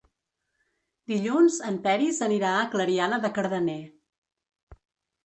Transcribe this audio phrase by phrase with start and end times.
[1.11, 3.77] Dilluns en Peris anirà a Clariana de Cardener.